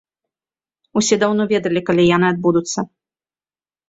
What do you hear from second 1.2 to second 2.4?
даўно ведалі, калі яны